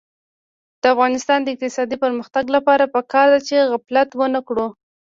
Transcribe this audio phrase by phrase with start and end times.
[0.81, 4.67] د افغانستان د اقتصادي پرمختګ لپاره پکار ده چې غفلت ونکړو.